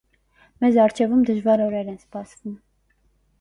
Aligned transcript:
Մեզ 0.63 0.79
առջևում 0.83 1.21
դժվար 1.27 1.63
օրեր 1.67 1.93
են 1.93 2.01
սպասվում։ 2.01 2.57